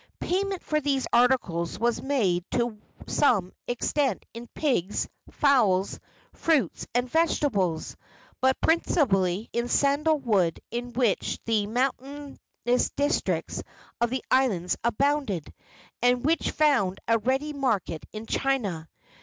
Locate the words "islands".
14.31-14.75